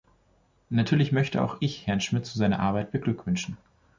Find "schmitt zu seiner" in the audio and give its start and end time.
2.01-2.59